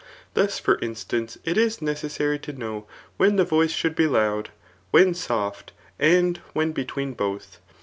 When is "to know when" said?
2.39-3.35